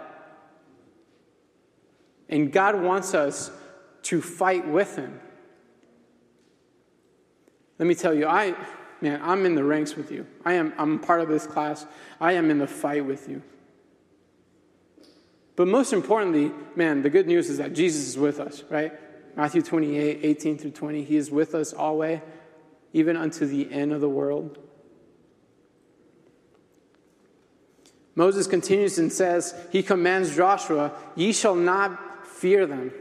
[2.30, 3.52] And God wants us
[4.04, 5.19] to fight with Him.
[7.80, 8.54] Let me tell you, I,
[9.02, 10.28] man, I'm in the ranks with you.
[10.46, 11.86] I am, I'm part of this class.
[12.20, 13.42] I am in the fight with you.
[15.56, 18.94] But most importantly, man, the good news is that Jesus is with us, right?
[19.36, 21.04] Matthew 28, 18 through 20.
[21.04, 22.20] He is with us always,
[22.92, 24.58] even unto the end of the world.
[28.15, 32.92] Moses continues and says, He commands Joshua, Ye shall not fear them.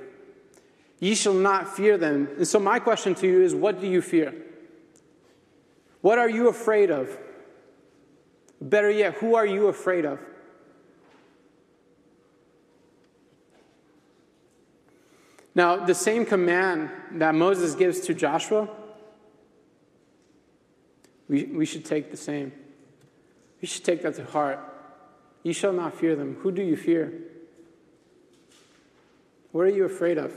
[1.00, 2.28] Ye shall not fear them.
[2.36, 4.34] And so, my question to you is, What do you fear?
[6.08, 7.14] What are you afraid of?
[8.62, 10.18] Better yet, who are you afraid of?
[15.54, 18.70] Now, the same command that Moses gives to Joshua,
[21.28, 22.52] we, we should take the same.
[23.60, 24.60] We should take that to heart.
[25.42, 26.38] You shall not fear them.
[26.40, 27.12] Who do you fear?
[29.52, 30.32] What are you afraid of?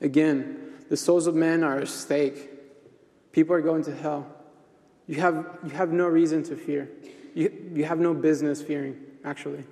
[0.00, 2.50] Again, the souls of men are at stake.
[3.32, 4.26] People are going to hell.
[5.06, 6.90] You have, you have no reason to fear.
[7.32, 9.64] You, you have no business fearing, actually.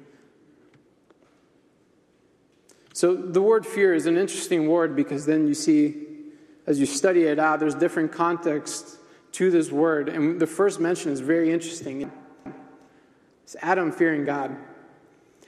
[2.92, 6.06] So the word fear is an interesting word because then you see,
[6.66, 8.96] as you study it out, there's different contexts
[9.32, 10.08] to this word.
[10.08, 12.12] And the first mention is very interesting.
[13.42, 14.56] It's Adam fearing God.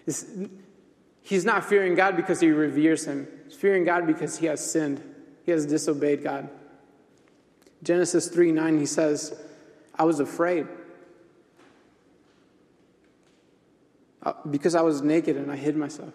[0.04, 0.26] It's,
[1.22, 5.02] he's not fearing God because he reveres him, he's fearing God because he has sinned,
[5.44, 6.48] he has disobeyed God.
[7.82, 9.38] Genesis 3 9, he says,
[9.94, 10.66] I was afraid.
[14.22, 16.12] Uh, because I was naked and I hid myself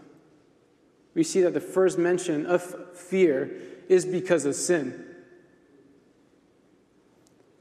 [1.16, 2.62] we see that the first mention of
[2.96, 3.50] fear
[3.88, 5.04] is because of sin.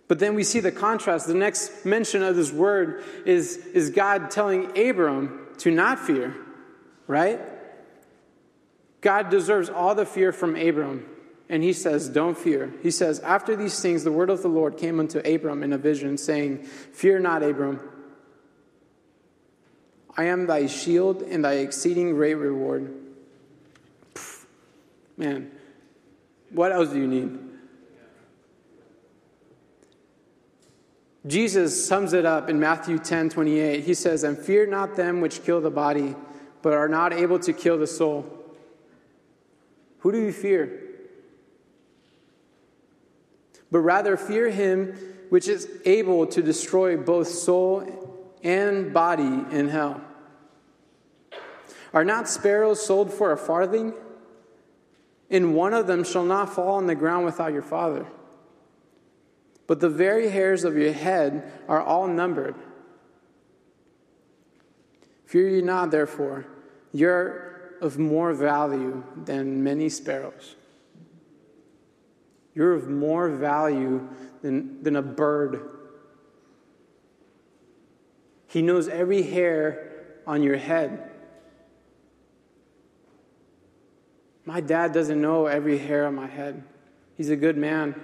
[0.08, 1.26] But then we see the contrast.
[1.26, 6.34] The next mention of this word is, is God telling Abram to not fear,
[7.06, 7.40] right?
[9.00, 11.08] God deserves all the fear from Abram.
[11.48, 12.72] And he says, Don't fear.
[12.82, 15.78] He says, After these things, the word of the Lord came unto Abram in a
[15.78, 17.80] vision, saying, Fear not, Abram.
[20.16, 22.94] I am thy shield and thy exceeding great reward.
[25.16, 25.50] Man,
[26.50, 27.38] what else do you need?
[31.26, 33.82] Jesus sums it up in Matthew 10 28.
[33.82, 36.14] He says, And fear not them which kill the body,
[36.62, 38.26] but are not able to kill the soul.
[40.00, 40.83] Who do you fear?
[43.74, 44.94] But rather fear him
[45.30, 50.00] which is able to destroy both soul and body in hell.
[51.92, 53.92] Are not sparrows sold for a farthing?
[55.28, 58.06] and one of them shall not fall on the ground without your Father.
[59.66, 62.54] But the very hairs of your head are all numbered.
[65.26, 66.46] Fear ye not, therefore,
[66.92, 70.54] you're of more value than many sparrows.
[72.54, 74.08] You're of more value
[74.42, 75.68] than, than a bird.
[78.46, 79.90] He knows every hair
[80.26, 81.10] on your head.
[84.44, 86.62] My dad doesn't know every hair on my head.
[87.16, 88.00] He's a good man,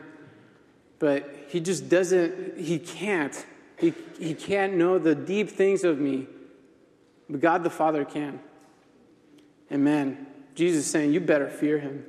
[0.98, 3.46] but he just doesn't, he can't.
[3.78, 6.26] He, he can't know the deep things of me,
[7.28, 8.40] but God the Father can.
[9.72, 10.26] Amen.
[10.54, 12.04] Jesus saying, You better fear him.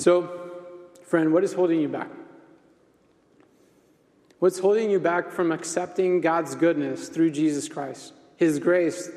[0.00, 0.30] So,
[1.02, 2.08] friend, what is holding you back?
[4.38, 8.14] What's holding you back from accepting God's goodness through Jesus Christ?
[8.36, 9.10] His grace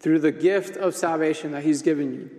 [0.00, 2.30] through the gift of salvation that He's given you.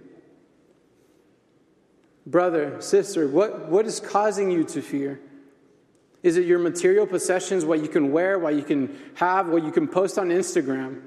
[2.26, 5.22] Brother, sister, what, what is causing you to fear?
[6.24, 9.72] Is it your material possessions, what you can wear, what you can have, what you
[9.72, 11.02] can post on Instagram?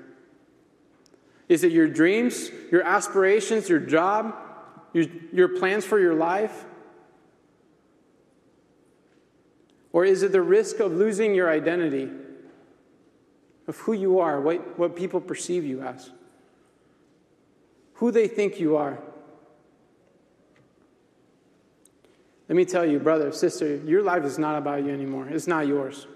[1.51, 4.35] Is it your dreams, your aspirations, your job,
[4.97, 6.65] your, your plans for your life?
[9.93, 12.11] Or is it the risk of losing your identity,
[13.67, 16.11] of who you are, what, what people perceive you as?
[17.97, 18.99] who they think you are.
[22.49, 25.29] Let me tell you, brother, sister, your life is not about you anymore.
[25.29, 26.07] It's not yours.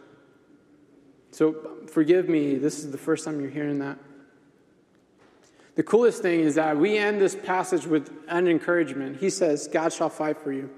[1.33, 3.99] So forgive me, this is the first time you're hearing that.
[5.81, 9.17] The coolest thing is that we end this passage with an encouragement.
[9.17, 10.69] He says, God shall fight for you.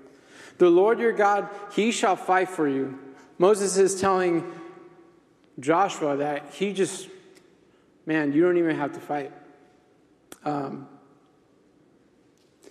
[0.58, 3.00] The Lord your God, he shall fight for you.
[3.36, 4.44] Moses is telling
[5.58, 7.08] Joshua that he just,
[8.06, 9.32] man, you don't even have to fight.
[10.44, 10.86] Um,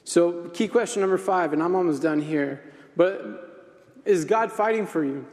[0.05, 2.63] So, key question number five, and I'm almost done here,
[2.95, 5.27] but is God fighting for you?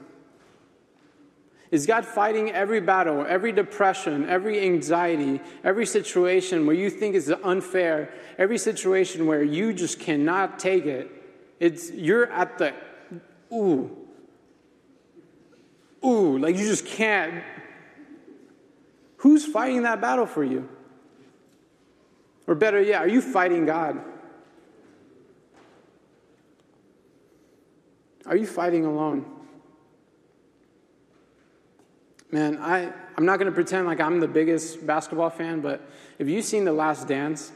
[1.71, 7.31] Is God fighting every battle, every depression, every anxiety, every situation where you think is
[7.45, 11.11] unfair, every situation where you just cannot take it?
[11.61, 12.73] It's you're at the
[13.53, 13.95] ooh,
[16.05, 17.45] ooh, like you just can't.
[19.19, 20.69] Who's fighting that battle for you?
[22.47, 24.01] Or better yet, are you fighting God?
[28.25, 29.38] Are you fighting alone?
[32.31, 35.81] Man, I, I'm not going to pretend like I'm the biggest basketball fan, but
[36.19, 37.53] have you seen The Last Dance,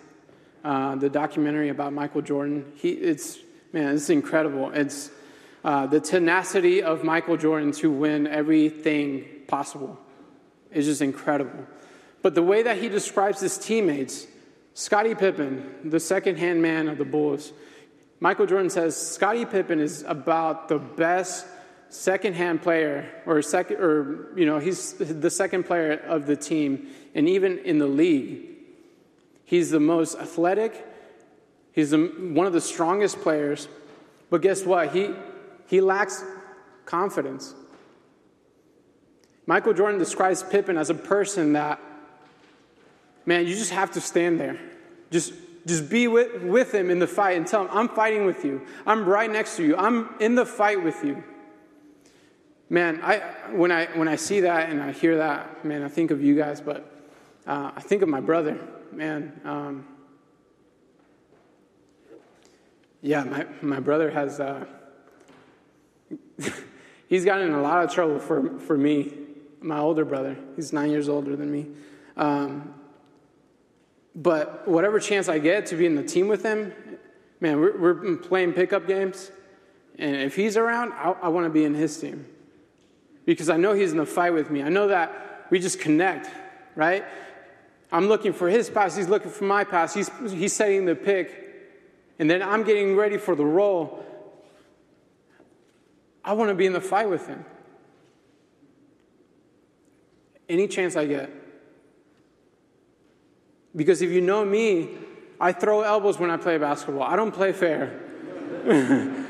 [0.65, 2.73] uh, the documentary about Michael Jordan?
[2.77, 3.39] He, it's,
[3.75, 4.71] man, it's incredible.
[4.73, 5.11] It's
[5.63, 9.99] uh, the tenacity of Michael Jordan to win everything possible
[10.71, 11.67] is just incredible.
[12.23, 14.27] But the way that he describes his teammates,
[14.73, 17.53] Scottie Pippen, the second hand man of the Bulls,
[18.21, 21.47] Michael Jordan says Scottie Pippen is about the best
[21.93, 26.89] second-hand player or second or you know he's the second player of the team.
[27.15, 28.49] And even in the league
[29.45, 30.87] he's the most athletic.
[31.73, 33.69] He's the, one of the strongest players.
[34.31, 34.93] But guess what?
[34.95, 35.11] He
[35.67, 36.25] he lacks
[36.87, 37.55] confidence.
[39.45, 41.79] Michael jordan describes pippen as a person that
[43.27, 44.59] man you just have to stand there.
[45.11, 45.35] Just
[45.67, 48.63] just be with, with him in the fight and tell him i'm fighting with you.
[48.87, 49.77] I'm right next to you.
[49.77, 51.23] I'm in the fight with you
[52.73, 53.19] man, I,
[53.51, 56.35] when, I, when I see that and I hear that, man, I think of you
[56.35, 56.91] guys, but
[57.47, 58.59] uh, I think of my brother,
[58.91, 59.39] man.
[59.45, 59.87] Um,
[63.03, 64.65] yeah, my, my brother has, uh,
[67.09, 69.13] he's gotten in a lot of trouble for, for me,
[69.61, 70.39] my older brother.
[70.57, 71.67] He's nine years older than me.
[72.17, 72.73] Um,
[74.15, 76.73] but whatever chance I get to be in the team with him,
[77.39, 79.31] man, we're, we're playing pickup games.
[79.99, 82.32] And if he's around, I, I want to be in his team
[83.25, 84.63] because I know he's in the fight with me.
[84.63, 86.29] I know that we just connect,
[86.75, 87.05] right?
[87.91, 89.93] I'm looking for his pass, he's looking for my pass.
[89.95, 91.31] He's, he's setting the pick,
[92.19, 94.05] and then I'm getting ready for the roll.
[96.25, 97.45] I want to be in the fight with him.
[100.49, 101.31] Any chance I get.
[103.75, 104.91] Because if you know me,
[105.41, 107.03] I throw elbows when I play basketball.
[107.03, 107.99] I don't play fair.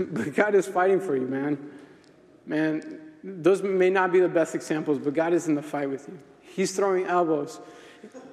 [0.12, 1.58] but God is fighting for you, man.
[2.46, 6.08] Man, those may not be the best examples, but God is in the fight with
[6.08, 6.18] you.
[6.40, 7.60] He's throwing elbows,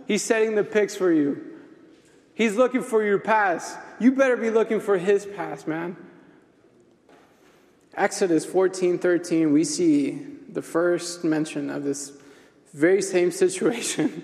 [0.08, 1.54] He's setting the picks for you.
[2.34, 3.76] He's looking for your pass.
[4.00, 5.98] You better be looking for His pass, man.
[7.96, 12.14] Exodus 14 13, we see the first mention of this
[12.74, 14.24] very same situation.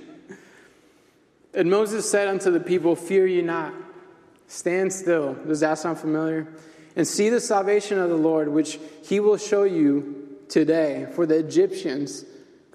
[1.54, 3.74] and Moses said unto the people, Fear ye not,
[4.48, 5.34] stand still.
[5.34, 6.48] Does that sound familiar?
[6.96, 11.08] And see the salvation of the Lord, which he will show you today.
[11.14, 12.26] For the Egyptians,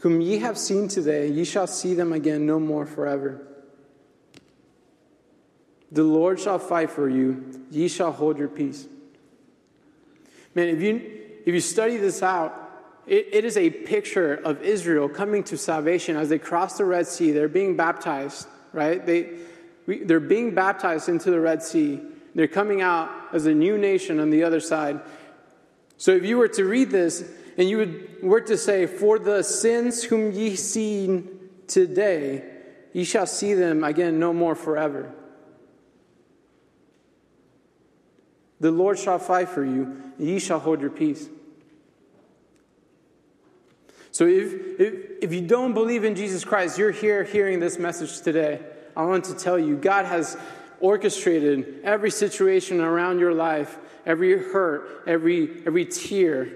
[0.00, 3.46] whom ye have seen today, ye shall see them again no more forever.
[5.90, 8.86] The Lord shall fight for you, ye shall hold your peace.
[10.54, 10.96] Man, if you,
[11.46, 12.68] if you study this out,
[13.06, 17.06] it, it is a picture of Israel coming to salvation as they cross the Red
[17.06, 17.32] Sea.
[17.32, 19.04] They're being baptized, right?
[19.04, 19.30] They,
[19.86, 22.00] we, they're being baptized into the Red Sea.
[22.39, 25.01] They're coming out as a new nation on the other side.
[25.97, 30.05] So if you were to read this and you were to say, For the sins
[30.05, 31.24] whom ye see
[31.66, 32.45] today,
[32.93, 35.12] ye shall see them again no more forever.
[38.61, 41.28] The Lord shall fight for you, and ye shall hold your peace.
[44.12, 48.20] So if, if, if you don't believe in Jesus Christ, you're here hearing this message
[48.20, 48.61] today.
[48.97, 50.36] I want to tell you, God has
[50.81, 56.51] orchestrated every situation around your life, every hurt, every, every tear,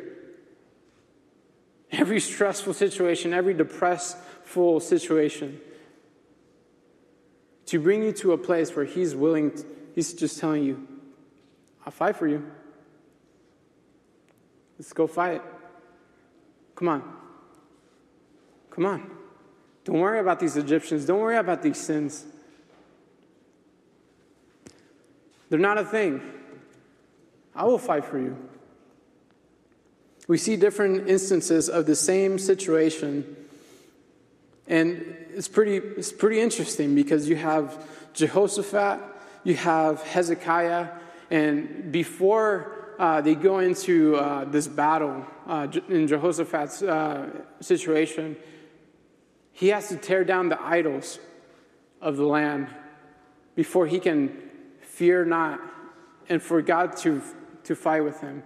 [1.91, 5.61] every stressful situation, every depressful situation
[7.67, 9.65] to bring you to a place where He's willing, to,
[9.95, 10.87] He's just telling you,
[11.87, 12.45] I'll fight for you.
[14.79, 15.43] Let's go fight.
[16.75, 17.03] Come on.
[18.71, 19.11] Come on.
[19.85, 21.07] Don't worry about these Egyptians.
[21.07, 22.27] Don't worry about these sins.
[25.53, 26.23] They're not a thing.
[27.55, 28.39] I will fight for you.
[30.27, 33.37] We see different instances of the same situation.
[34.67, 39.01] And it's pretty, it's pretty interesting because you have Jehoshaphat,
[39.45, 40.89] you have Hezekiah,
[41.31, 47.29] and before uh, they go into uh, this battle uh, in Jehoshaphat's uh,
[47.61, 48.37] situation,
[49.53, 51.19] He has to tear down the idols
[52.01, 52.69] of the land
[53.55, 54.49] before he can
[54.93, 55.61] fear not
[56.29, 57.23] and for God to,
[57.65, 58.43] to fight with him.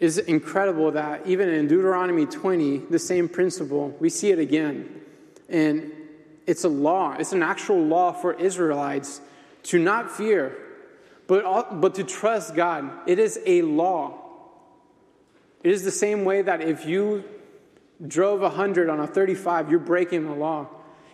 [0.00, 5.00] It's incredible that even in Deuteronomy 20, the same principle, we see it again.
[5.48, 5.92] And
[6.46, 9.20] it's a law, it's an actual law for Israelites
[9.64, 10.56] to not fear,
[11.26, 12.90] but, but to trust God.
[13.06, 14.18] It is a law.
[15.62, 17.24] It is the same way that if you
[18.06, 20.68] drove 100 on a 35, you're breaking the law.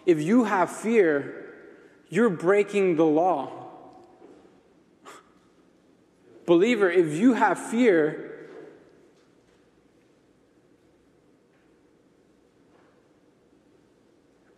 [0.06, 1.54] If you have fear,
[2.08, 3.50] you're breaking the law.
[6.46, 8.48] Believer, if you have fear,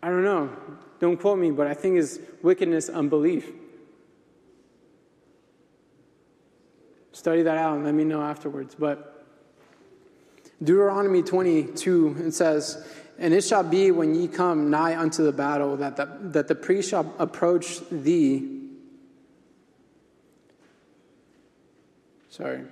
[0.02, 0.50] I don't know,
[1.00, 3.50] don't quote me, but I think is wickedness, unbelief.
[7.12, 8.74] Study that out and let me know afterwards.
[8.78, 9.24] But
[10.62, 12.86] Deuteronomy 22, it says,
[13.18, 16.54] And it shall be when ye come nigh unto the battle that the, that the
[16.54, 18.60] priest shall approach thee.
[22.28, 22.62] Sorry.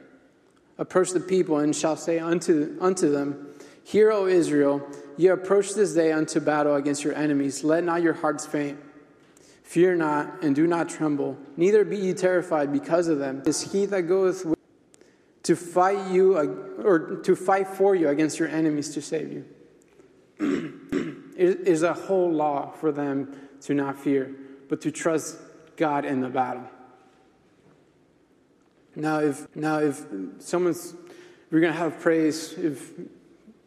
[0.76, 3.49] Approach the people and shall say unto, unto them,
[3.84, 4.86] Hear, O Israel,
[5.16, 7.64] ye approach this day unto battle against your enemies.
[7.64, 8.78] Let not your hearts faint.
[9.62, 11.38] Fear not, and do not tremble.
[11.57, 13.42] Neither be ye terrified because of them.
[13.47, 14.45] Is he that goeth
[15.45, 19.45] to fight you or to fight for you against your enemies to save you.
[20.41, 24.35] it is a whole law for them to not fear,
[24.68, 25.39] but to trust
[25.76, 26.68] God in the battle.
[28.97, 30.05] Now, if now if
[30.39, 30.95] someone's
[31.51, 32.93] we're gonna have praise, if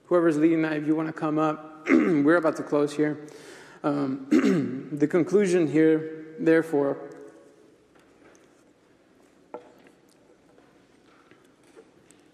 [0.05, 3.27] whoever's leading that, if you want to come up, we're about to close here.
[3.83, 6.97] Um, the conclusion here, therefore,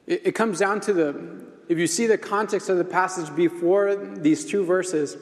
[0.07, 3.95] It, it comes down to the, if you see the context of the passage before
[3.95, 5.17] these two verses,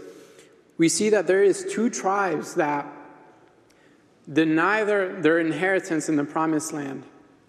[0.77, 2.87] we see that there is two tribes that
[4.31, 7.03] deny their, their inheritance in the promised land,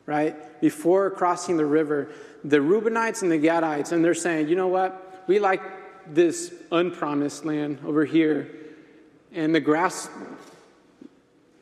[0.06, 0.60] right?
[0.60, 2.08] Before crossing the river,
[2.44, 5.24] the Reubenites and the Gadites, and they're saying, you know what?
[5.26, 5.62] We like
[6.06, 8.50] this unpromised land over here,
[9.32, 10.10] and the grass,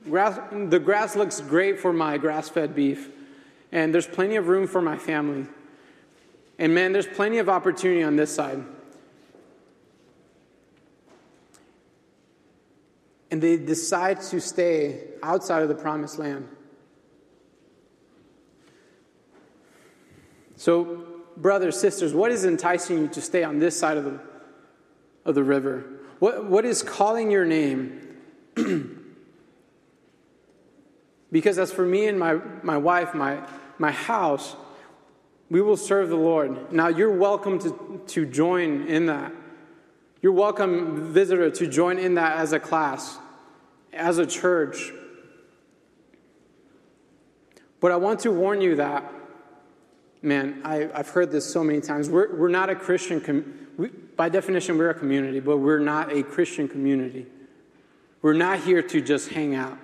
[0.04, 3.10] grass the grass looks great for my grass-fed beef,
[3.70, 5.46] and there's plenty of room for my family.
[6.60, 8.62] And man, there's plenty of opportunity on this side.
[13.30, 16.46] And they decide to stay outside of the promised land.
[20.56, 21.06] So,
[21.38, 24.20] brothers, sisters, what is enticing you to stay on this side of the,
[25.24, 25.84] of the river?
[26.18, 28.18] What, what is calling your name?
[31.32, 33.40] because as for me and my, my wife, my,
[33.78, 34.54] my house,
[35.50, 36.72] we will serve the Lord.
[36.72, 39.34] Now, you're welcome to, to join in that.
[40.22, 43.18] You're welcome, visitor, to join in that as a class,
[43.92, 44.92] as a church.
[47.80, 49.12] But I want to warn you that,
[50.22, 52.08] man, I, have heard this so many times.
[52.08, 56.22] We're, we're not a Christian, com- by definition, we're a community, but we're not a
[56.22, 57.26] Christian community.
[58.22, 59.78] We're not here to just hang out.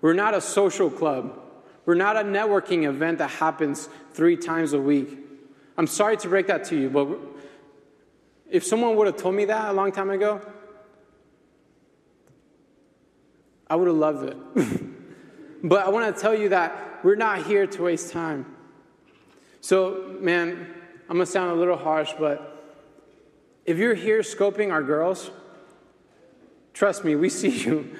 [0.00, 1.40] We're not a social club.
[1.86, 5.18] We're not a networking event that happens three times a week.
[5.76, 7.18] I'm sorry to break that to you, but
[8.50, 10.40] if someone would have told me that a long time ago,
[13.68, 14.36] I would have loved it.
[15.64, 18.46] but I want to tell you that we're not here to waste time.
[19.60, 20.68] So, man,
[21.08, 22.50] I'm going to sound a little harsh, but
[23.64, 25.30] if you're here scoping our girls,
[26.72, 27.90] trust me, we see you.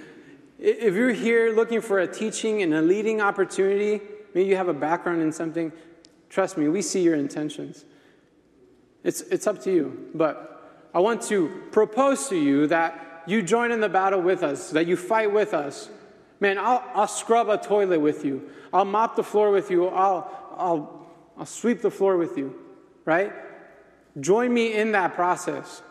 [0.67, 4.01] If you're here looking for a teaching and a leading opportunity,
[4.33, 5.71] maybe you have a background in something,
[6.31, 7.85] trust me, we see your intentions.
[9.03, 10.09] It's, it's up to you.
[10.15, 14.71] But I want to propose to you that you join in the battle with us,
[14.71, 15.91] that you fight with us.
[16.41, 18.49] Man, I'll, I'll scrub a toilet with you.
[18.73, 19.89] I'll mop the floor with you.
[19.89, 21.07] I'll, I'll,
[21.37, 22.59] I'll sweep the floor with you,
[23.05, 23.35] right?
[24.19, 25.83] Join me in that process.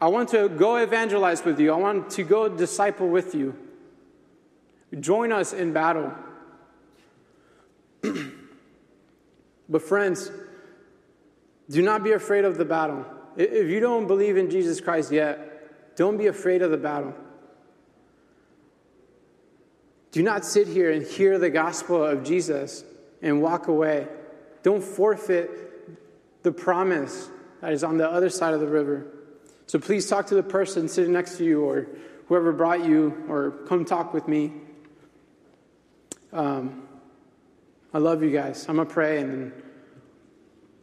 [0.00, 1.72] I want to go evangelize with you.
[1.72, 3.56] I want to go disciple with you.
[5.00, 6.12] Join us in battle.
[9.68, 10.30] but, friends,
[11.70, 13.04] do not be afraid of the battle.
[13.36, 17.14] If you don't believe in Jesus Christ yet, don't be afraid of the battle.
[20.12, 22.84] Do not sit here and hear the gospel of Jesus
[23.22, 24.08] and walk away.
[24.62, 27.28] Don't forfeit the promise
[27.60, 29.06] that is on the other side of the river.
[29.66, 31.88] So please talk to the person sitting next to you or
[32.28, 34.52] whoever brought you, or come talk with me.
[36.32, 36.88] Um,
[37.94, 38.66] I love you guys.
[38.68, 39.52] I'm going to pray and then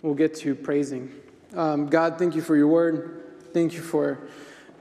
[0.01, 1.13] we'll get to praising.
[1.55, 3.23] Um, God, thank you for your word.
[3.53, 4.19] Thank you for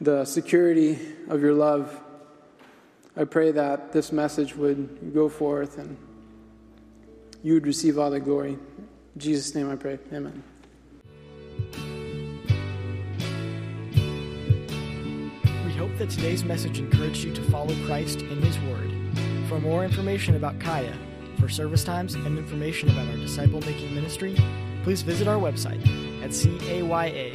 [0.00, 0.98] the security
[1.28, 2.00] of your love.
[3.16, 5.96] I pray that this message would go forth and
[7.42, 8.52] you would receive all the glory.
[8.52, 9.98] In Jesus' name I pray.
[10.12, 10.42] Amen.
[15.82, 18.92] Hope that today's message encouraged you to follow Christ in His Word.
[19.48, 20.96] For more information about Kaya,
[21.40, 24.36] for service times, and information about our disciple making ministry,
[24.84, 25.80] please visit our website
[26.22, 27.32] at caya.live